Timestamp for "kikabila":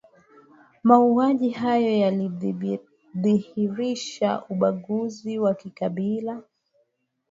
5.55-6.43